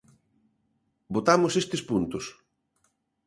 Votamos 1.15 1.53
estes 1.61 1.81
puntos. 1.89 2.25